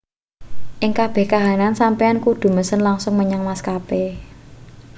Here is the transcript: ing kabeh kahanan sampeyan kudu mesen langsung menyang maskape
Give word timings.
ing 0.85 0.91
kabeh 0.99 1.25
kahanan 1.33 1.73
sampeyan 1.81 2.19
kudu 2.25 2.47
mesen 2.57 2.81
langsung 2.87 3.13
menyang 3.19 3.43
maskape 3.47 4.03